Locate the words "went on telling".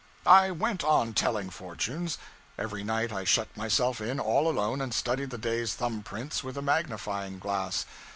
0.49-1.51